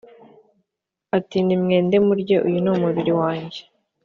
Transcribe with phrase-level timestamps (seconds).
[1.17, 3.59] ati Nimwende murye uyu ni umubiri wanjye